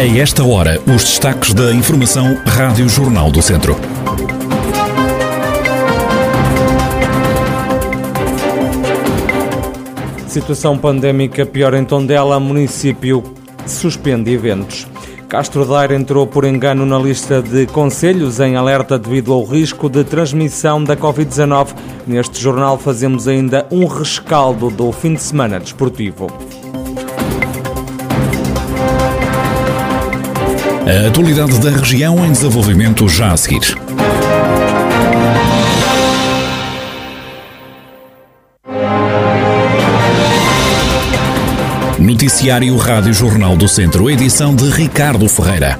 A 0.00 0.18
esta 0.18 0.42
hora, 0.42 0.80
os 0.86 1.04
destaques 1.04 1.52
da 1.52 1.74
Informação 1.74 2.34
Rádio 2.46 2.88
Jornal 2.88 3.30
do 3.30 3.42
Centro. 3.42 3.76
Situação 10.26 10.78
pandémica 10.78 11.44
pior 11.44 11.74
em 11.74 11.84
Tondela, 11.84 12.40
município 12.40 13.22
suspende 13.66 14.32
eventos. 14.32 14.88
Castro 15.28 15.66
Daire 15.66 15.96
entrou 15.96 16.26
por 16.26 16.46
engano 16.46 16.86
na 16.86 16.98
lista 16.98 17.42
de 17.42 17.66
conselhos 17.66 18.40
em 18.40 18.56
alerta 18.56 18.98
devido 18.98 19.34
ao 19.34 19.44
risco 19.44 19.90
de 19.90 20.02
transmissão 20.02 20.82
da 20.82 20.96
Covid-19. 20.96 21.74
Neste 22.06 22.40
jornal 22.40 22.78
fazemos 22.78 23.28
ainda 23.28 23.66
um 23.70 23.84
rescaldo 23.84 24.70
do 24.70 24.90
fim 24.92 25.12
de 25.12 25.22
semana 25.22 25.60
desportivo. 25.60 26.28
A 30.90 31.06
atualidade 31.06 31.56
da 31.60 31.70
região 31.70 32.26
em 32.26 32.32
desenvolvimento 32.32 33.08
já 33.08 33.30
a 33.30 33.36
seguir. 33.36 33.78
Noticiário 41.96 42.76
Rádio 42.76 43.14
Jornal 43.14 43.56
do 43.56 43.68
Centro, 43.68 44.10
edição 44.10 44.52
de 44.52 44.68
Ricardo 44.68 45.28
Ferreira. 45.28 45.78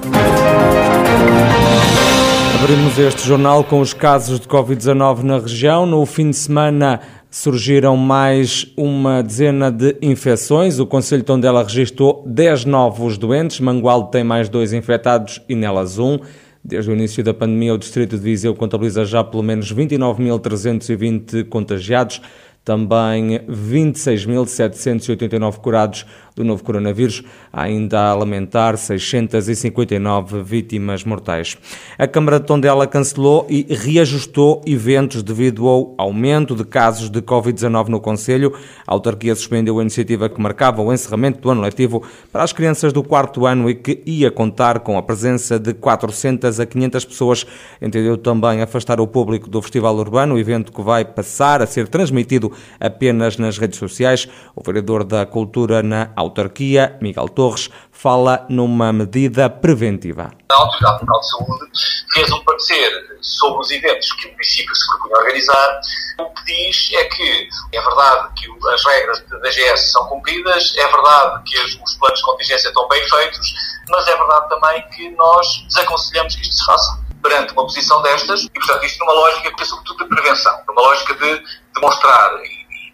Abrimos 2.63 2.97
este 2.97 3.27
jornal 3.27 3.65
com 3.65 3.81
os 3.81 3.93
casos 3.93 4.39
de 4.39 4.47
Covid-19 4.47 5.23
na 5.25 5.41
região. 5.41 5.87
No 5.87 6.07
fim 6.07 6.31
de 6.31 6.37
semana 6.37 7.01
surgiram 7.31 7.97
mais 7.97 8.67
uma 8.77 9.23
dezena 9.23 9.71
de 9.71 9.97
infecções. 10.03 10.81
O 10.81 10.87
Conselho 10.87 11.23
de 11.23 11.27
Tondela 11.27 11.63
registrou 11.63 12.25
10 12.27 12.65
novos 12.65 13.17
doentes. 13.17 13.61
Mangualde 13.61 14.11
tem 14.11 14.25
mais 14.25 14.49
dois 14.49 14.73
infectados 14.73 15.41
e 15.49 15.55
nelas 15.55 15.99
um. 15.99 16.19
Desde 16.63 16.91
o 16.91 16.93
início 16.93 17.23
da 17.23 17.33
pandemia, 17.33 17.73
o 17.73 17.79
Distrito 17.79 18.19
de 18.19 18.23
Viseu 18.23 18.55
contabiliza 18.55 19.05
já 19.05 19.23
pelo 19.23 19.45
menos 19.45 19.73
29.320 19.73 21.49
contagiados 21.49 22.21
também 22.65 23.39
26.789 23.49 25.59
curados 25.59 26.05
do 26.35 26.45
novo 26.45 26.63
coronavírus, 26.63 27.23
ainda 27.53 28.11
a 28.11 28.15
lamentar 28.15 28.77
659 28.77 30.43
vítimas 30.43 31.05
mortais. 31.05 31.57
A 31.99 32.07
Câmara 32.07 32.39
de 32.39 32.47
Tondela 32.47 32.87
cancelou 32.87 33.47
e 33.49 33.67
reajustou 33.69 34.63
eventos 34.67 35.23
devido 35.23 35.67
ao 35.69 35.95
aumento 35.99 36.55
de 36.55 36.65
casos 36.65 37.11
de 37.11 37.21
Covid-19 37.21 37.89
no 37.89 38.01
Conselho. 38.01 38.53
A 38.87 38.93
autarquia 38.93 39.35
suspendeu 39.35 39.79
a 39.79 39.83
iniciativa 39.83 40.29
que 40.29 40.41
marcava 40.41 40.83
o 40.83 40.93
encerramento 40.93 41.41
do 41.41 41.51
ano 41.51 41.61
letivo 41.61 42.03
para 42.33 42.43
as 42.43 42.53
crianças 42.53 42.93
do 42.93 43.03
quarto 43.03 43.47
ano 43.47 43.69
e 43.69 43.75
que 43.75 44.03
ia 44.07 44.31
contar 44.31 44.81
com 44.81 44.97
a 44.97 45.03
presença 45.03 45.59
de 45.59 45.75
400 45.75 46.61
a 46.61 46.67
500 46.67 47.05
pessoas. 47.05 47.47
Entendeu 47.81 48.17
também 48.17 48.63
afastar 48.63 49.01
o 49.01 49.07
público 49.07 49.49
do 49.49 49.61
Festival 49.61 49.97
Urbano, 49.97 50.39
evento 50.39 50.73
que 50.73 50.83
vai 50.83 51.05
passar 51.05 51.63
a 51.63 51.67
ser 51.67 51.89
transmitido 51.89 52.53
apenas 52.79 53.37
nas 53.37 53.59
redes 53.59 53.79
sociais. 53.79 54.29
O 54.55 54.63
vereador 54.63 55.05
da 55.05 55.27
Cultura 55.27 55.83
na 55.83 56.11
autarquia, 56.21 56.97
Miguel 57.01 57.29
Torres, 57.29 57.71
fala 57.91 58.47
numa 58.49 58.93
medida 58.93 59.51
preventiva. 59.51 60.31
A 60.51 60.55
Autoridade 60.57 61.01
Local 61.03 61.21
de 61.21 61.29
Saúde 61.29 61.67
fez 62.13 62.33
um 62.33 62.45
parecer 62.45 63.19
sobre 63.21 63.61
os 63.61 63.71
eventos 63.71 64.13
que 64.13 64.29
o 64.29 64.31
município 64.33 64.75
se 64.75 64.89
propunha 64.89 65.17
organizar. 65.19 65.81
O 66.21 66.31
que 66.31 66.45
diz 66.45 66.91
é 66.95 67.05
que 67.05 67.49
é 67.73 67.81
verdade 67.81 68.29
que 68.37 68.69
as 68.69 68.85
regras 68.85 69.21
da 69.29 69.51
GS 69.51 69.93
são 69.93 70.07
cumpridas, 70.07 70.75
é 70.77 70.87
verdade 70.87 71.43
que 71.45 71.59
os 71.59 71.95
planos 71.95 72.19
de 72.19 72.25
contingência 72.25 72.69
estão 72.69 72.89
bem 72.89 73.09
feitos, 73.09 73.55
mas 73.89 74.09
é 74.09 74.17
verdade 74.17 74.49
também 74.49 74.89
que 74.91 75.11
nós 75.11 75.47
desaconselhamos 75.69 76.35
que 76.37 76.43
isto 76.43 76.55
se 76.55 76.65
faça 76.65 77.01
perante 77.23 77.53
uma 77.53 77.65
posição 77.65 78.01
destas 78.03 78.43
e, 78.43 78.51
portanto, 78.51 78.85
isto 78.85 78.99
numa 79.01 79.13
lógica 79.13 79.53
é 79.59 79.65
sobretudo 79.65 80.05
de 80.05 80.09
prevenção, 80.09 80.59
numa 80.67 80.81
lógica 80.81 81.15
de 81.15 81.43
demonstrar 81.75 82.31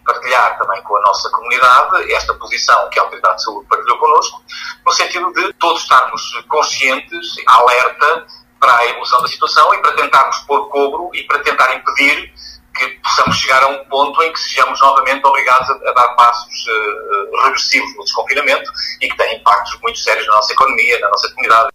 partilhar 0.07 0.57
também 0.57 0.81
com 0.83 0.97
a 0.97 1.01
nossa 1.01 1.29
comunidade 1.29 2.11
esta 2.13 2.33
posição 2.33 2.89
que 2.89 2.97
a 2.97 3.03
Autoridade 3.03 3.35
de 3.35 3.43
Saúde 3.43 3.67
partilhou 3.67 3.97
connosco, 3.97 4.41
no 4.85 4.91
sentido 4.93 5.31
de 5.33 5.53
todos 5.53 5.83
estarmos 5.83 6.21
conscientes, 6.47 7.35
alerta 7.45 8.25
para 8.59 8.75
a 8.77 8.85
evolução 8.87 9.21
da 9.21 9.27
situação 9.27 9.73
e 9.75 9.81
para 9.81 9.91
tentarmos 9.93 10.37
pôr 10.39 10.69
cobro 10.69 11.11
e 11.13 11.23
para 11.23 11.39
tentar 11.39 11.75
impedir 11.75 12.33
que 12.73 12.87
possamos 13.03 13.35
chegar 13.37 13.63
a 13.63 13.67
um 13.67 13.85
ponto 13.85 14.21
em 14.23 14.31
que 14.31 14.39
sejamos 14.39 14.79
novamente 14.79 15.25
obrigados 15.25 15.69
a, 15.69 15.73
a 15.73 15.93
dar 15.93 16.07
passos 16.15 16.65
uh, 16.67 17.43
regressivos 17.43 17.95
no 17.95 18.03
desconfinamento 18.03 18.71
e 19.01 19.09
que 19.09 19.17
têm 19.17 19.37
impactos 19.37 19.79
muito 19.81 19.99
sérios 19.99 20.27
na 20.27 20.35
nossa 20.35 20.53
economia, 20.53 20.99
na 20.99 21.09
nossa 21.09 21.27
comunidade. 21.29 21.69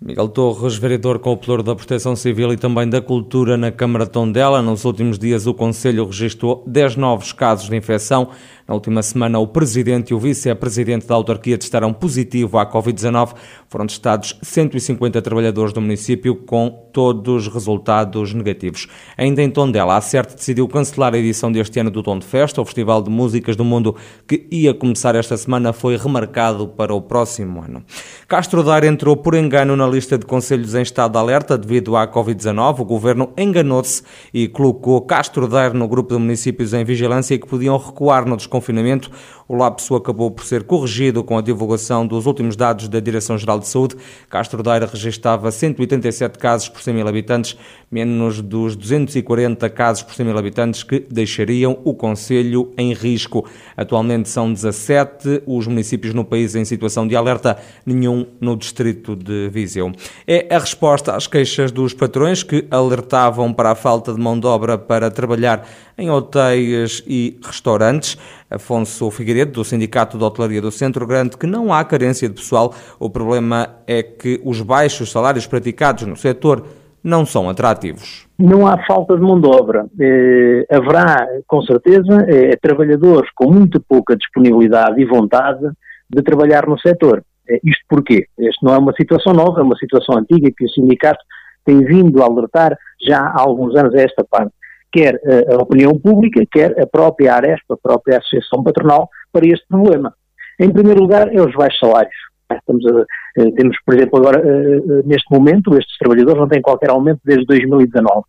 Miguel 0.00 0.28
Torres, 0.28 0.76
vereador 0.76 1.18
pelouro 1.18 1.60
da 1.60 1.74
Proteção 1.74 2.14
Civil 2.14 2.52
e 2.52 2.56
também 2.56 2.88
da 2.88 3.02
Cultura 3.02 3.56
na 3.56 3.72
Câmara 3.72 4.04
de 4.04 4.12
Tondela. 4.12 4.62
Nos 4.62 4.84
últimos 4.84 5.18
dias, 5.18 5.44
o 5.44 5.52
Conselho 5.52 6.06
registrou 6.06 6.62
10 6.68 6.94
novos 6.94 7.32
casos 7.32 7.68
de 7.68 7.76
infecção. 7.76 8.28
Na 8.68 8.74
última 8.74 9.02
semana, 9.02 9.38
o 9.38 9.46
Presidente 9.46 10.10
e 10.10 10.14
o 10.14 10.18
Vice-Presidente 10.18 11.06
da 11.06 11.14
autarquia 11.14 11.56
testaram 11.56 11.90
positivo 11.90 12.58
à 12.58 12.70
Covid-19. 12.70 13.34
Foram 13.66 13.86
testados 13.86 14.38
150 14.42 15.22
trabalhadores 15.22 15.72
do 15.72 15.80
município 15.80 16.36
com 16.36 16.90
todos 16.92 17.48
resultados 17.48 18.34
negativos. 18.34 18.86
Ainda 19.16 19.42
em 19.42 19.48
Tondela, 19.48 19.96
a 19.96 20.00
CERT 20.02 20.34
decidiu 20.34 20.68
cancelar 20.68 21.14
a 21.14 21.18
edição 21.18 21.50
deste 21.50 21.80
ano 21.80 21.90
do 21.90 22.02
Tom 22.02 22.18
de 22.18 22.26
Festa. 22.26 22.60
O 22.60 22.64
Festival 22.66 23.00
de 23.00 23.08
Músicas 23.08 23.56
do 23.56 23.64
Mundo, 23.64 23.96
que 24.26 24.46
ia 24.50 24.74
começar 24.74 25.14
esta 25.14 25.38
semana, 25.38 25.72
foi 25.72 25.96
remarcado 25.96 26.68
para 26.68 26.92
o 26.92 27.00
próximo 27.00 27.62
ano. 27.62 27.82
Castro 28.26 28.62
Daire 28.62 28.86
entrou 28.86 29.16
por 29.16 29.32
engano 29.34 29.76
na 29.76 29.86
lista 29.86 30.18
de 30.18 30.26
conselhos 30.26 30.74
em 30.74 30.82
estado 30.82 31.12
de 31.12 31.18
alerta 31.18 31.56
devido 31.56 31.96
à 31.96 32.06
Covid-19. 32.06 32.80
O 32.80 32.84
governo 32.84 33.32
enganou-se 33.38 34.02
e 34.34 34.46
colocou 34.46 35.00
Castro 35.00 35.48
Daire 35.48 35.74
no 35.74 35.88
grupo 35.88 36.12
de 36.12 36.20
municípios 36.20 36.74
em 36.74 36.84
vigilância 36.84 37.38
que 37.38 37.46
podiam 37.46 37.78
recuar 37.78 38.26
no 38.26 38.36
desconfinamento 38.36 38.57
confinamento. 38.58 39.10
O 39.48 39.56
lapso 39.56 39.94
acabou 39.94 40.30
por 40.30 40.44
ser 40.44 40.64
corrigido 40.64 41.24
com 41.24 41.38
a 41.38 41.40
divulgação 41.40 42.06
dos 42.06 42.26
últimos 42.26 42.54
dados 42.54 42.88
da 42.88 43.00
Direção-Geral 43.00 43.58
de 43.58 43.66
Saúde. 43.66 43.96
Castro 44.28 44.62
Daire 44.62 44.84
registava 44.84 45.50
187 45.50 46.38
casos 46.38 46.68
por 46.68 46.82
100 46.82 46.94
mil 46.94 47.08
habitantes, 47.08 47.56
menos 47.90 48.42
dos 48.42 48.76
240 48.76 49.70
casos 49.70 50.02
por 50.02 50.14
100 50.14 50.26
mil 50.26 50.36
habitantes 50.36 50.82
que 50.82 51.00
deixariam 51.10 51.78
o 51.84 51.94
Conselho 51.94 52.72
em 52.76 52.92
risco. 52.92 53.48
Atualmente 53.76 54.28
são 54.28 54.52
17 54.52 55.44
os 55.46 55.66
municípios 55.66 56.12
no 56.12 56.24
país 56.24 56.54
em 56.54 56.64
situação 56.64 57.06
de 57.08 57.16
alerta, 57.16 57.56
nenhum 57.86 58.26
no 58.40 58.56
distrito 58.56 59.16
de 59.16 59.48
Viseu. 59.48 59.92
É 60.26 60.54
a 60.54 60.58
resposta 60.58 61.14
às 61.14 61.26
queixas 61.26 61.70
dos 61.70 61.94
patrões 61.94 62.42
que 62.42 62.66
alertavam 62.70 63.52
para 63.52 63.70
a 63.70 63.74
falta 63.74 64.12
de 64.12 64.20
mão 64.20 64.38
de 64.38 64.46
obra 64.46 64.76
para 64.76 65.10
trabalhar 65.10 65.66
em 65.96 66.10
hotéis 66.10 67.02
e 67.06 67.38
restaurantes. 67.42 68.16
Afonso 68.50 69.10
Figueiredo, 69.10 69.52
do 69.52 69.64
Sindicato 69.64 70.16
de 70.16 70.24
Hotelaria 70.24 70.60
do 70.60 70.70
Centro 70.70 71.06
Grande, 71.06 71.36
que 71.36 71.46
não 71.46 71.72
há 71.72 71.84
carência 71.84 72.28
de 72.28 72.34
pessoal. 72.34 72.74
O 72.98 73.10
problema 73.10 73.68
é 73.86 74.02
que 74.02 74.40
os 74.44 74.60
baixos 74.62 75.10
salários 75.10 75.46
praticados 75.46 76.04
no 76.04 76.16
setor 76.16 76.64
não 77.02 77.24
são 77.24 77.48
atrativos. 77.48 78.26
Não 78.38 78.66
há 78.66 78.84
falta 78.86 79.16
de 79.16 79.22
mão 79.22 79.40
de 79.40 79.46
obra. 79.46 79.86
Eh, 80.00 80.66
haverá, 80.70 81.26
com 81.46 81.62
certeza, 81.62 82.26
eh, 82.28 82.56
trabalhadores 82.60 83.30
com 83.34 83.50
muito 83.50 83.80
pouca 83.80 84.16
disponibilidade 84.16 85.00
e 85.00 85.04
vontade 85.04 85.66
de 86.10 86.22
trabalhar 86.22 86.66
no 86.66 86.78
setor. 86.78 87.22
Eh, 87.48 87.60
isto 87.64 87.84
porquê? 87.88 88.26
Isto 88.38 88.64
não 88.64 88.74
é 88.74 88.78
uma 88.78 88.92
situação 88.94 89.32
nova, 89.32 89.60
é 89.60 89.62
uma 89.62 89.76
situação 89.76 90.18
antiga 90.18 90.50
que 90.56 90.64
o 90.64 90.68
sindicato 90.70 91.20
tem 91.64 91.84
vindo 91.84 92.22
a 92.22 92.26
alertar 92.26 92.76
já 93.06 93.20
há 93.20 93.40
alguns 93.40 93.76
anos 93.76 93.94
a 93.94 94.00
esta 94.00 94.24
parte 94.24 94.52
quer 94.92 95.20
a 95.52 95.56
opinião 95.56 95.98
pública, 95.98 96.42
quer 96.50 96.80
a 96.80 96.86
própria 96.86 97.34
Aresp, 97.34 97.64
a 97.70 97.76
própria 97.76 98.18
Associação 98.18 98.62
Patronal, 98.62 99.08
para 99.32 99.46
este 99.46 99.66
problema. 99.68 100.14
Em 100.60 100.70
primeiro 100.70 101.00
lugar, 101.00 101.32
é 101.32 101.40
os 101.40 101.54
baixos 101.54 101.78
salários. 101.78 102.14
Estamos 102.52 102.84
a, 102.86 103.04
eh, 103.40 103.50
temos, 103.56 103.76
por 103.84 103.94
exemplo, 103.94 104.18
agora, 104.18 104.40
eh, 104.40 104.76
eh, 104.76 105.02
neste 105.04 105.30
momento, 105.30 105.76
estes 105.78 105.96
trabalhadores 105.98 106.40
não 106.40 106.48
têm 106.48 106.62
qualquer 106.62 106.90
aumento 106.90 107.20
desde 107.24 107.44
2019. 107.46 108.22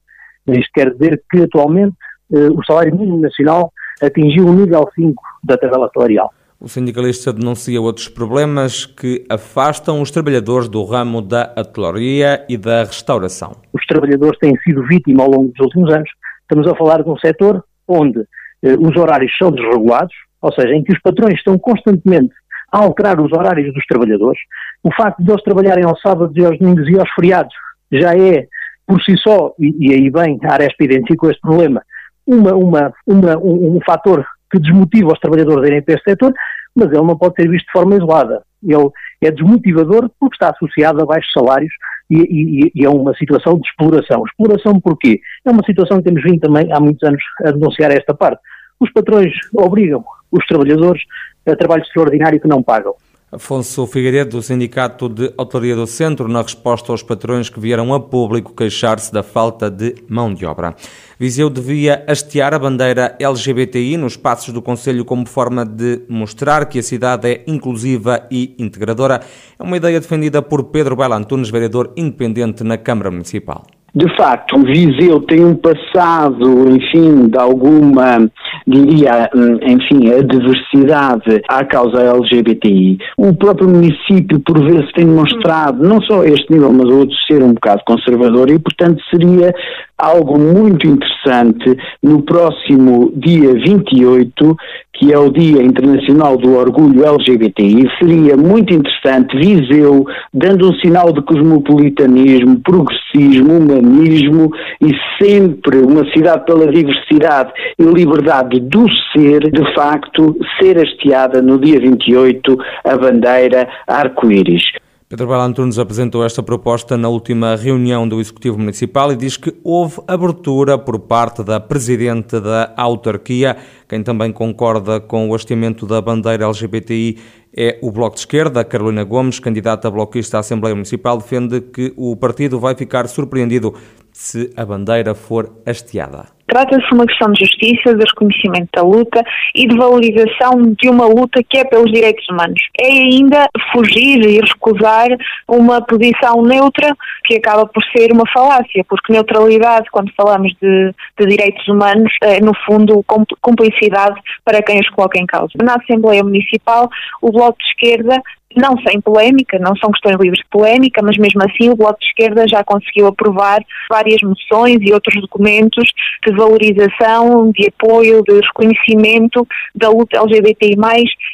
Isto 0.47 0.69
quer 0.73 0.91
dizer 0.93 1.23
que, 1.29 1.43
atualmente, 1.43 1.95
o 2.31 2.63
salário 2.63 2.95
mínimo 2.95 3.19
nacional 3.19 3.71
atingiu 4.01 4.45
o 4.45 4.53
nível 4.53 4.87
5 4.93 5.21
da 5.43 5.57
tabela 5.57 5.89
salarial. 5.93 6.31
O 6.59 6.67
sindicalista 6.67 7.33
denuncia 7.33 7.81
outros 7.81 8.07
problemas 8.07 8.85
que 8.85 9.25
afastam 9.29 10.01
os 10.01 10.11
trabalhadores 10.11 10.67
do 10.67 10.83
ramo 10.83 11.21
da 11.21 11.53
hotelaria 11.57 12.45
e 12.47 12.57
da 12.57 12.83
restauração. 12.83 13.53
Os 13.73 13.83
trabalhadores 13.85 14.37
têm 14.39 14.55
sido 14.57 14.85
vítimas 14.87 15.25
ao 15.25 15.31
longo 15.31 15.47
dos 15.47 15.59
últimos 15.59 15.91
anos 15.93 16.09
Estamos 16.49 16.67
a 16.67 16.75
falar 16.75 17.03
de 17.03 17.09
um 17.09 17.17
setor 17.17 17.63
onde 17.87 18.21
eh, 18.63 18.75
os 18.79 18.97
horários 18.97 19.31
são 19.37 19.51
desregulados, 19.51 20.15
ou 20.41 20.51
seja, 20.51 20.73
em 20.73 20.83
que 20.83 20.91
os 20.91 20.99
patrões 20.99 21.35
estão 21.35 21.59
constantemente 21.59 22.33
a 22.71 22.79
alterar 22.79 23.19
os 23.19 23.31
horários 23.31 23.71
dos 23.71 23.85
trabalhadores. 23.85 24.39
O 24.83 24.91
facto 24.93 25.21
de 25.23 25.31
eles 25.31 25.43
trabalharem 25.43 25.83
aos 25.83 26.01
sábados 26.01 26.35
e 26.35 26.43
aos 26.43 26.57
domingos 26.57 26.89
e 26.89 26.99
aos 26.99 27.09
feriados 27.11 27.53
já 27.91 28.15
é, 28.15 28.47
por 28.87 28.99
si 29.03 29.15
só, 29.17 29.53
e, 29.59 29.75
e 29.79 29.93
aí 29.93 30.09
bem, 30.09 30.39
a 30.43 30.53
Aresp 30.53 30.81
identificou 30.81 31.29
este 31.29 31.41
problema, 31.41 31.83
uma, 32.25 32.55
uma, 32.55 32.93
uma, 33.05 33.37
um, 33.37 33.77
um 33.77 33.79
fator 33.85 34.25
que 34.51 34.59
desmotiva 34.59 35.13
os 35.13 35.19
trabalhadores 35.19 35.63
a 35.63 35.67
irem 35.67 35.81
para 35.83 35.95
este 35.95 36.09
setor, 36.09 36.33
mas 36.75 36.87
ele 36.87 37.03
não 37.03 37.17
pode 37.17 37.35
ser 37.35 37.47
visto 37.47 37.65
de 37.65 37.71
forma 37.71 37.95
isolada. 37.95 38.41
Ele, 38.63 38.89
é 39.21 39.31
desmotivador 39.31 40.09
porque 40.19 40.35
está 40.35 40.49
associado 40.49 41.01
a 41.01 41.05
baixos 41.05 41.31
salários 41.31 41.71
e, 42.09 42.17
e, 42.17 42.71
e, 42.75 42.85
é 42.85 42.89
uma 42.89 43.13
situação 43.15 43.59
de 43.59 43.67
exploração. 43.67 44.23
Exploração 44.25 44.79
porquê? 44.79 45.19
É 45.45 45.51
uma 45.51 45.63
situação 45.65 45.97
que 45.97 46.05
temos 46.05 46.23
vindo 46.23 46.39
também 46.39 46.71
há 46.71 46.79
muitos 46.79 47.07
anos 47.07 47.21
a 47.45 47.51
denunciar 47.51 47.91
esta 47.91 48.13
parte. 48.13 48.41
Os 48.79 48.91
patrões 48.91 49.31
obrigam 49.53 50.03
os 50.31 50.45
trabalhadores 50.45 51.01
a 51.47 51.55
trabalho 51.55 51.81
extraordinário 51.81 52.39
que 52.39 52.47
não 52.47 52.61
pagam. 52.61 52.93
Afonso 53.31 53.85
Figueiredo, 53.85 54.37
do 54.37 54.41
Sindicato 54.41 55.07
de 55.07 55.31
Hotelaria 55.37 55.75
do 55.75 55.85
Centro, 55.85 56.27
na 56.27 56.41
resposta 56.41 56.91
aos 56.91 57.03
patrões 57.03 57.47
que 57.47 57.59
vieram 57.59 57.93
a 57.93 57.99
público 57.99 58.55
queixar-se 58.55 59.13
da 59.13 59.21
falta 59.21 59.69
de 59.69 59.93
mão 60.07 60.33
de 60.33 60.47
obra. 60.47 60.75
Viseu 61.19 61.47
devia 61.47 62.03
hastear 62.07 62.55
a 62.55 62.59
bandeira 62.59 63.15
LGBTI 63.19 63.97
nos 63.97 64.17
passos 64.17 64.51
do 64.51 64.63
Conselho 64.63 65.05
como 65.05 65.27
forma 65.27 65.63
de 65.63 66.01
mostrar 66.09 66.65
que 66.65 66.79
a 66.79 66.83
cidade 66.83 67.29
é 67.29 67.43
inclusiva 67.45 68.25
e 68.31 68.55
integradora. 68.57 69.21
É 69.59 69.63
uma 69.63 69.77
ideia 69.77 69.99
defendida 69.99 70.41
por 70.41 70.63
Pedro 70.63 70.95
Bela 70.95 71.15
Antunes, 71.15 71.51
vereador 71.51 71.93
independente 71.95 72.63
na 72.63 72.79
Câmara 72.79 73.11
Municipal. 73.11 73.63
De 73.93 74.07
facto, 74.15 74.57
Viseu 74.63 75.19
tem 75.21 75.43
um 75.43 75.55
passado, 75.55 76.69
enfim, 76.69 77.27
de 77.27 77.37
alguma, 77.37 78.29
diria, 78.67 79.29
hum, 79.35 79.57
enfim, 79.61 80.09
adversidade 80.11 81.41
à 81.47 81.65
causa 81.65 82.01
LGBTI. 82.01 82.99
O 83.17 83.33
próprio 83.33 83.69
município, 83.69 84.39
por 84.39 84.59
vezes, 84.63 84.91
tem 84.93 85.05
demonstrado, 85.05 85.83
não 85.83 86.01
só 86.01 86.23
este 86.23 86.51
nível, 86.51 86.71
mas 86.71 86.89
outros, 86.89 87.17
ser 87.27 87.41
um 87.41 87.53
bocado 87.53 87.81
conservador 87.85 88.49
e, 88.49 88.59
portanto, 88.59 89.01
seria 89.09 89.53
algo 89.99 90.39
muito 90.39 90.87
interessante 90.87 91.77
no 92.01 92.21
próximo 92.21 93.11
dia 93.15 93.53
28, 93.53 94.57
que 94.93 95.13
é 95.13 95.17
o 95.17 95.29
Dia 95.29 95.61
Internacional 95.61 96.37
do 96.37 96.57
Orgulho 96.57 97.05
LGBTI, 97.05 97.89
seria 97.99 98.35
muito 98.35 98.73
interessante 98.73 99.37
Viseu 99.37 100.05
dando 100.33 100.69
um 100.69 100.73
sinal 100.75 101.13
de 101.13 101.21
cosmopolitanismo, 101.21 102.59
progressismo, 102.59 103.59
humanismo 103.79 104.51
e 104.81 104.91
sempre 105.21 105.79
uma 105.79 106.05
cidade 106.11 106.45
pela 106.45 106.67
diversidade 106.71 107.51
e 107.77 107.83
liberdade 107.83 108.59
do 108.59 108.85
ser, 109.11 109.51
de 109.51 109.73
facto, 109.73 110.35
ser 110.59 110.77
hasteada 110.77 111.41
no 111.41 111.59
dia 111.59 111.79
28 111.79 112.57
a 112.83 112.97
bandeira 112.97 113.67
arco-íris. 113.87 114.63
Pedro 115.09 115.25
Bela 115.25 115.43
Antunes 115.43 115.79
apresentou 115.79 116.23
esta 116.23 116.43
proposta 116.43 116.95
na 116.95 117.09
última 117.09 117.55
reunião 117.55 118.07
do 118.07 118.21
Executivo 118.21 118.59
Municipal 118.59 119.11
e 119.11 119.15
diz 119.15 119.37
que 119.37 119.55
houve 119.63 119.99
abertura 120.07 120.77
por 120.77 120.99
parte 120.99 121.43
da 121.43 121.59
Presidente 121.59 122.39
da 122.39 122.71
autarquia. 122.77 123.57
Quem 123.87 124.03
também 124.03 124.31
concorda 124.31 124.99
com 124.99 125.27
o 125.27 125.33
hasteamento 125.33 125.87
da 125.87 125.99
bandeira 125.99 126.45
LGBTI 126.45 127.17
é 127.57 127.79
o 127.81 127.91
Bloco 127.91 128.17
de 128.17 128.19
Esquerda. 128.19 128.63
Carolina 128.63 129.03
Gomes, 129.03 129.39
candidata 129.39 129.89
bloquista 129.89 130.37
à 130.37 130.41
Assembleia 130.41 130.75
Municipal, 130.75 131.17
defende 131.17 131.59
que 131.59 131.91
o 131.97 132.15
partido 132.15 132.59
vai 132.59 132.75
ficar 132.75 133.07
surpreendido 133.07 133.73
se 134.19 134.51
a 134.57 134.65
bandeira 134.65 135.15
for 135.15 135.49
hasteada. 135.65 136.25
Trata-se 136.45 136.85
de 136.85 136.93
uma 136.93 137.05
questão 137.05 137.31
de 137.31 137.45
justiça, 137.45 137.95
de 137.95 138.03
reconhecimento 138.03 138.69
da 138.75 138.81
luta 138.81 139.23
e 139.55 139.65
de 139.65 139.77
valorização 139.77 140.73
de 140.77 140.89
uma 140.89 141.05
luta 141.05 141.41
que 141.47 141.59
é 141.59 141.63
pelos 141.63 141.89
direitos 141.89 142.27
humanos. 142.27 142.59
É 142.77 142.87
ainda 142.87 143.47
fugir 143.71 144.19
e 144.25 144.41
recusar 144.41 145.07
uma 145.47 145.79
posição 145.79 146.41
neutra 146.41 146.93
que 147.23 147.35
acaba 147.35 147.65
por 147.67 147.81
ser 147.95 148.11
uma 148.11 148.25
falácia, 148.33 148.83
porque 148.89 149.13
neutralidade, 149.13 149.89
quando 149.89 150.11
falamos 150.17 150.51
de, 150.61 150.93
de 151.17 151.25
direitos 151.25 151.65
humanos, 151.67 152.11
é 152.21 152.41
no 152.41 152.51
fundo 152.65 153.05
cumplicidade 153.39 154.19
para 154.43 154.61
quem 154.61 154.81
os 154.81 154.89
coloca 154.89 155.17
em 155.17 155.27
causa. 155.27 155.53
Na 155.63 155.75
Assembleia 155.75 156.23
Municipal, 156.23 156.89
o 157.21 157.31
Bloco 157.31 157.57
de 157.59 157.67
Esquerda 157.67 158.21
não 158.55 158.77
sem 158.87 158.99
polémica, 158.99 159.59
não 159.59 159.75
são 159.75 159.91
questões 159.91 160.17
livres 160.19 160.39
de 160.39 160.49
polémica, 160.49 161.01
mas 161.03 161.17
mesmo 161.17 161.41
assim 161.43 161.69
o 161.69 161.75
Bloco 161.75 161.99
de 161.99 162.07
Esquerda 162.07 162.47
já 162.47 162.63
conseguiu 162.63 163.07
aprovar 163.07 163.63
várias 163.89 164.21
moções 164.21 164.79
e 164.81 164.91
outros 164.91 165.21
documentos 165.21 165.91
de 166.25 166.35
valorização, 166.35 167.51
de 167.51 167.67
apoio, 167.67 168.23
de 168.23 168.39
reconhecimento 168.39 169.47
da 169.75 169.89
luta 169.89 170.17
LGBTI+, 170.17 170.75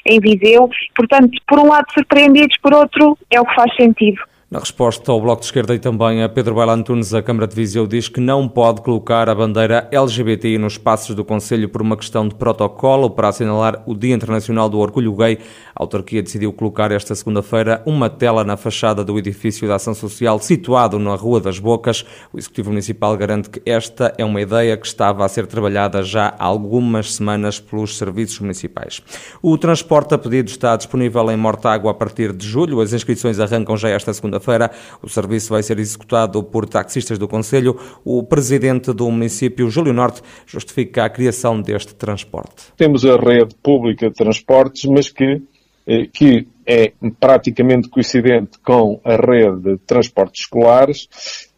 em 0.06 0.20
Viseu. 0.20 0.70
Portanto, 0.94 1.38
por 1.48 1.60
um 1.60 1.70
lado 1.70 1.86
surpreendidos, 1.94 2.58
por 2.58 2.74
outro 2.74 3.18
é 3.32 3.40
o 3.40 3.46
que 3.46 3.56
faz 3.56 3.74
sentido. 3.76 4.22
Na 4.56 4.62
resposta 4.62 5.12
ao 5.12 5.20
Bloco 5.20 5.42
de 5.42 5.48
Esquerda 5.48 5.76
e 5.76 5.80
também 5.80 6.24
a 6.24 6.30
Pedro 6.30 6.56
Baila 6.56 6.72
Antunes, 6.72 7.14
a 7.14 7.22
Câmara 7.22 7.46
de 7.46 7.54
Viseu 7.54 7.86
diz 7.86 8.08
que 8.08 8.22
não 8.22 8.48
pode 8.48 8.80
colocar 8.80 9.28
a 9.28 9.36
bandeira 9.36 9.86
LGBTI 9.92 10.58
nos 10.58 10.76
espaços 10.76 11.14
do 11.14 11.26
Conselho 11.26 11.68
por 11.68 11.82
uma 11.82 11.98
questão 11.98 12.26
de 12.26 12.36
protocolo 12.36 13.10
para 13.10 13.28
assinalar 13.28 13.84
o 13.86 13.94
Dia 13.94 14.16
Internacional 14.16 14.70
do 14.70 14.80
Orgulho 14.80 15.14
Gay. 15.14 15.40
A 15.76 15.84
autarquia 15.84 16.24
decidiu 16.24 16.54
colocar 16.54 16.90
esta 16.94 17.14
segunda-feira 17.14 17.84
uma 17.86 18.10
tela 18.10 18.46
na 18.46 18.56
fachada 18.56 19.04
do 19.04 19.20
edifício 19.20 19.68
da 19.68 19.76
Ação 19.76 19.94
Social 19.94 20.40
situado 20.40 20.98
na 21.00 21.16
Rua 21.16 21.42
das 21.42 21.60
Bocas. 21.60 22.06
O 22.32 22.38
Executivo 22.38 22.70
Municipal 22.70 23.18
garante 23.18 23.50
que 23.50 23.62
esta 23.70 24.14
é 24.18 24.24
uma 24.24 24.40
ideia 24.40 24.78
que 24.78 24.88
estava 24.88 25.26
a 25.26 25.28
ser 25.28 25.48
trabalhada 25.48 26.02
já 26.02 26.34
há 26.40 26.46
algumas 26.46 27.14
semanas 27.16 27.60
pelos 27.60 27.98
serviços 27.98 28.40
municipais. 28.40 29.02
O 29.42 29.58
transporte 29.58 30.14
a 30.14 30.18
pedido 30.18 30.48
está 30.48 30.78
disponível 30.78 31.30
em 31.30 31.36
Mortágua 31.36 31.92
a 31.92 31.94
partir 31.94 32.32
de 32.32 32.48
julho. 32.48 32.80
As 32.80 32.94
inscrições 32.94 33.38
arrancam 33.38 33.76
já 33.76 33.90
esta 33.90 34.14
segunda 34.14 34.45
segunda-feira. 34.46 34.72
O 35.02 35.10
serviço 35.10 35.50
vai 35.50 35.64
ser 35.64 35.80
executado 35.80 36.44
por 36.44 36.68
taxistas 36.68 37.18
do 37.18 37.28
Conselho. 37.28 37.78
O 38.04 38.24
presidente 38.24 38.94
do 38.94 39.10
município, 39.10 39.70
Júlio 39.70 39.94
Norte, 39.94 40.22
justifica 40.46 41.06
a 41.06 41.10
criação 41.10 41.60
deste 41.62 41.96
transporte. 41.96 42.72
Temos 42.78 43.06
a 43.06 43.18
rede 43.18 43.56
pública 43.62 44.10
de 44.10 44.14
transportes, 44.14 44.86
mas 44.86 45.10
que, 45.10 45.42
eh, 45.88 46.08
que 46.14 46.48
é 46.66 46.94
praticamente 47.20 47.90
coincidente 47.90 48.60
com 48.64 49.00
a 49.04 49.16
rede 49.16 49.62
de 49.62 49.78
transportes 49.80 50.44
escolares, 50.44 51.08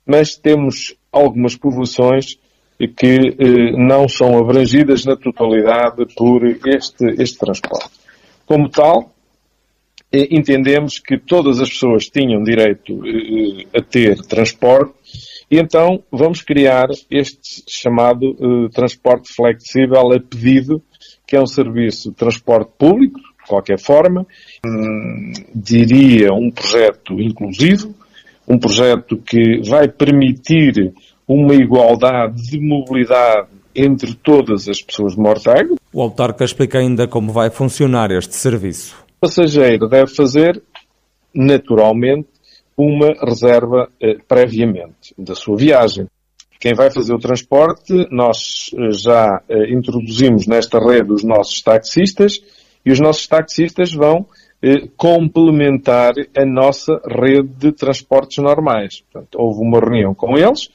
mas 0.05 0.35
temos 0.35 0.95
algumas 1.11 1.55
povoações 1.55 2.37
que 2.95 3.35
eh, 3.39 3.71
não 3.71 4.07
são 4.07 4.37
abrangidas 4.37 5.03
na 5.03 5.15
totalidade 5.15 6.05
por 6.15 6.45
este, 6.45 7.05
este 7.19 7.37
transporte. 7.39 7.89
Como 8.45 8.69
tal, 8.69 9.11
entendemos 10.11 10.99
que 10.99 11.17
todas 11.17 11.59
as 11.59 11.69
pessoas 11.69 12.07
tinham 12.07 12.41
direito 12.43 13.01
eh, 13.05 13.77
a 13.77 13.81
ter 13.81 14.15
transporte 14.21 14.93
e 15.49 15.57
então 15.57 16.03
vamos 16.11 16.41
criar 16.41 16.87
este 17.09 17.63
chamado 17.67 18.31
uh, 18.31 18.69
transporte 18.69 19.33
flexível 19.33 20.11
a 20.11 20.19
pedido, 20.19 20.81
que 21.25 21.37
é 21.37 21.41
um 21.41 21.47
serviço 21.47 22.09
de 22.09 22.15
transporte 22.15 22.69
público, 22.77 23.17
de 23.17 23.47
qualquer 23.47 23.79
forma, 23.79 24.27
hum, 24.65 25.31
diria 25.55 26.33
um 26.33 26.51
projeto 26.51 27.13
inclusivo, 27.21 27.95
um 28.45 28.59
projeto 28.59 29.17
que 29.17 29.61
vai 29.65 29.87
permitir 29.87 30.93
uma 31.25 31.55
igualdade 31.55 32.41
de 32.41 32.59
mobilidade 32.59 33.47
entre 33.73 34.15
todas 34.15 34.67
as 34.67 34.81
pessoas 34.81 35.15
de 35.15 35.19
Mortágua. 35.19 35.77
O 35.93 36.01
autarca 36.01 36.43
explica 36.43 36.79
ainda 36.79 37.07
como 37.07 37.31
vai 37.31 37.49
funcionar 37.49 38.11
este 38.11 38.35
serviço 38.35 39.06
passageiro 39.19 39.87
deve 39.87 40.13
fazer, 40.13 40.61
naturalmente, 41.33 42.27
uma 42.75 43.13
reserva 43.23 43.89
eh, 43.99 44.17
previamente 44.27 45.13
da 45.17 45.33
sua 45.33 45.57
viagem. 45.57 46.07
Quem 46.59 46.73
vai 46.73 46.91
fazer 46.91 47.13
o 47.13 47.19
transporte, 47.19 48.07
nós 48.11 48.69
eh, 48.73 48.91
já 48.91 49.41
eh, 49.49 49.71
introduzimos 49.71 50.47
nesta 50.47 50.79
rede 50.79 51.11
os 51.11 51.23
nossos 51.23 51.61
taxistas 51.61 52.39
e 52.85 52.91
os 52.91 52.99
nossos 52.99 53.27
taxistas 53.27 53.91
vão 53.93 54.27
eh, 54.61 54.87
complementar 54.97 56.13
a 56.35 56.45
nossa 56.45 56.99
rede 57.05 57.49
de 57.57 57.71
transportes 57.71 58.37
normais. 58.37 59.01
Portanto, 59.01 59.35
houve 59.39 59.61
uma 59.61 59.79
reunião 59.79 60.15
com 60.15 60.35
eles 60.35 60.69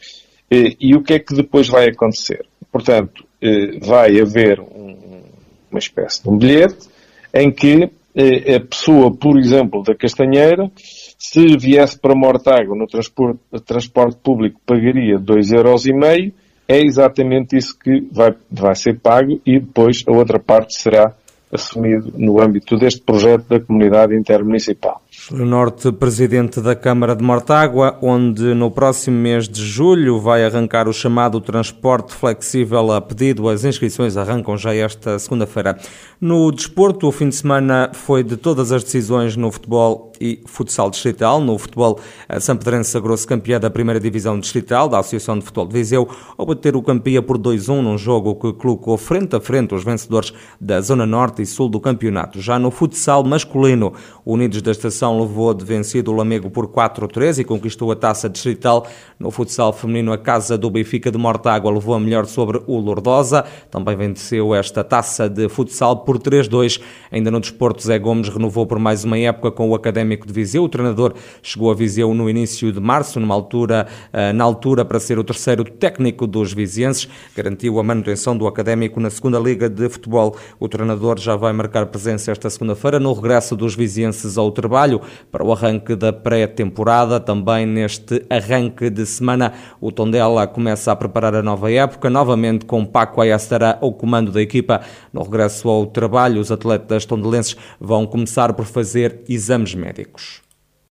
eh, 0.51 0.77
e 0.81 0.95
o 0.95 1.03
que 1.03 1.15
é 1.15 1.19
que 1.19 1.35
depois 1.35 1.69
vai 1.69 1.89
acontecer? 1.89 2.47
Portanto, 2.71 3.25
eh, 3.41 3.79
vai 3.81 4.21
haver 4.21 4.61
um, 4.61 5.23
uma 5.69 5.79
espécie 5.81 6.23
de 6.23 6.29
um 6.29 6.39
bilhete 6.39 6.89
em 7.35 7.51
que 7.51 7.91
a 8.15 8.61
pessoa, 8.61 9.11
por 9.11 9.39
exemplo, 9.39 9.83
da 9.83 9.95
Castanheira, 9.95 10.71
se 11.19 11.57
viesse 11.57 11.99
para 11.99 12.15
Mortágua 12.15 12.77
no 12.77 12.87
transporte, 12.87 13.41
transporte 13.65 14.19
público 14.23 14.61
pagaria 14.67 15.19
2,5€, 15.19 16.33
é 16.69 16.81
exatamente 16.81 17.57
isso 17.57 17.79
que 17.79 18.07
vai, 18.13 18.35
vai 18.51 18.75
ser 18.75 18.99
pago 18.99 19.41
e 19.45 19.59
depois 19.59 20.05
a 20.07 20.13
outra 20.13 20.39
parte 20.39 20.75
será 20.75 21.15
assumido 21.51 22.13
no 22.17 22.41
âmbito 22.41 22.77
deste 22.77 23.03
projeto 23.03 23.47
da 23.49 23.61
comunidade 23.61 24.17
intermunicipal. 24.17 25.02
O 25.31 25.45
Norte, 25.45 25.93
presidente 25.93 26.59
da 26.59 26.75
Câmara 26.75 27.15
de 27.15 27.23
Mortágua, 27.23 27.99
onde 28.01 28.55
no 28.55 28.71
próximo 28.71 29.19
mês 29.19 29.47
de 29.47 29.63
julho 29.63 30.19
vai 30.19 30.43
arrancar 30.43 30.89
o 30.89 30.93
chamado 30.93 31.39
transporte 31.39 32.15
flexível 32.15 32.91
a 32.91 33.01
pedido. 33.01 33.47
As 33.47 33.63
inscrições 33.63 34.17
arrancam 34.17 34.57
já 34.57 34.75
esta 34.75 35.19
segunda-feira. 35.19 35.79
No 36.19 36.51
desporto, 36.51 37.07
o 37.07 37.13
fim 37.13 37.29
de 37.29 37.35
semana 37.35 37.91
foi 37.93 38.25
de 38.25 38.39
todas 38.39 38.73
as 38.73 38.83
decisões 38.83 39.37
no 39.37 39.53
futebol 39.53 40.13
e 40.19 40.41
futsal 40.47 40.89
distrital. 40.89 41.41
No 41.41 41.59
futebol, 41.59 42.01
a 42.29 42.41
São 42.41 42.57
Pedrense 42.57 42.91
sagrou-se 42.91 43.27
campeã 43.27 43.61
da 43.61 43.69
primeira 43.69 44.01
divisão 44.01 44.39
distrital 44.39 44.89
da 44.89 45.01
Associação 45.01 45.39
de 45.39 45.45
Futebol 45.45 45.67
de 45.67 45.75
Viseu 45.75 46.09
ao 46.39 46.47
bater 46.47 46.77
o 46.77 46.83
campeã 46.83 47.21
por 47.21 47.37
2-1 47.37 47.83
num 47.83 47.99
jogo 47.99 48.37
que 48.37 48.53
colocou 48.53 48.97
frente 48.97 49.37
a 49.37 49.41
frente 49.41 49.75
os 49.75 49.85
vencedores 49.85 50.33
da 50.61 50.81
Zona 50.81 51.05
Norte 51.05 51.43
e 51.43 51.47
Sul 51.47 51.69
do 51.69 51.81
campeonato. 51.81 52.41
Já 52.41 52.59
no 52.59 52.71
futsal 52.71 53.25
masculino, 53.25 53.93
Unidos 54.25 54.63
da 54.63 54.71
Estação 54.71 55.02
Conceição 55.03 55.21
levou 55.21 55.53
de 55.53 55.65
vencido 55.65 56.13
o 56.13 56.15
Lamego 56.15 56.49
por 56.49 56.69
4-3 56.69 57.41
e 57.41 57.45
conquistou 57.45 57.91
a 57.91 57.97
taça 57.97 58.29
distrital. 58.29 58.87
No 59.19 59.33
futsal 59.33 59.73
feminino, 59.73 60.13
a 60.13 60.19
Casa 60.19 60.57
do 60.57 60.71
Benfica 60.71 61.11
de 61.11 61.19
Mortágua 61.19 61.73
levou 61.73 61.97
a 61.97 61.99
melhor 61.99 62.25
sobre 62.27 62.63
o 62.69 62.79
Lourdosa. 62.79 63.45
Também 63.69 63.97
venceu 63.97 64.55
esta 64.55 64.85
taça 64.85 65.29
de 65.29 65.49
futsal 65.49 66.05
por 66.05 66.21
3-2. 66.21 66.81
Ainda 67.11 67.33
no 67.33 67.41
desporto, 67.41 67.83
Zé 67.83 67.99
Gomes 67.99 68.29
renovou 68.29 68.65
por 68.65 68.79
mais 68.79 69.03
uma 69.03 69.19
época 69.19 69.51
com 69.51 69.71
o 69.71 69.75
Académico 69.75 70.25
de 70.25 70.33
Viseu. 70.33 70.63
O 70.63 70.69
treinador 70.69 71.15
chegou 71.43 71.73
a 71.73 71.75
Viseu 71.75 72.15
no 72.15 72.31
início 72.31 72.71
de 72.71 72.79
março, 72.79 73.19
numa 73.19 73.35
altura, 73.35 73.89
eh, 74.13 74.33
na 74.33 74.45
altura 74.45 74.85
para 74.85 75.01
ser 75.01 75.19
o 75.19 75.25
terceiro 75.25 75.65
técnico 75.65 76.29
dos 76.29 76.53
vizienses. 76.53 77.09
Garantiu 77.35 77.81
a 77.81 77.83
manutenção 77.83 78.37
do 78.37 78.47
Académico 78.47 79.01
na 79.01 79.11
segunda 79.11 79.41
Liga 79.41 79.69
de 79.69 79.89
Futebol. 79.89 80.37
O 80.61 80.69
treinador 80.69 81.19
já 81.19 81.35
vai 81.35 81.53
marcar 81.53 81.87
presença 81.87 82.31
esta 82.31 82.49
segunda-feira 82.49 83.01
no 83.01 83.13
regresso 83.13 83.57
dos 83.57 83.75
vizienses 83.75 84.39
ao 84.39 84.53
trabalho 84.93 85.01
para 85.31 85.45
o 85.45 85.53
arranque 85.53 85.95
da 85.95 86.13
pré-temporada. 86.13 87.19
Também 87.21 87.67
neste 87.67 88.25
arranque 88.29 88.91
de 88.91 89.07
semana, 89.07 89.53
o 89.81 89.91
Tondela 89.91 90.47
começa 90.47 90.93
a 90.93 90.97
preparar 90.97 91.35
a 91.35 91.43
nova 91.43 91.73
época, 91.73 92.11
novamente 92.11 92.65
com 92.65 92.85
Paco 92.85 93.21
Ayastará 93.21 93.79
ao 93.81 93.93
comando 93.93 94.31
da 94.31 94.43
equipa. 94.43 94.83
No 95.13 95.23
regresso 95.23 95.69
ao 95.69 95.87
trabalho, 95.87 96.41
os 96.41 96.51
atletas 96.51 97.07
tondelenses 97.07 97.57
vão 97.81 98.07
começar 98.07 98.53
por 98.53 98.65
fazer 98.65 99.23
exames 99.29 99.75
médicos. 99.75 100.42